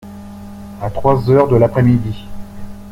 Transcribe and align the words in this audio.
À 0.81 0.89
trois 0.89 1.29
heures 1.29 1.47
de 1.47 1.55
l’après-midi. 1.57 2.25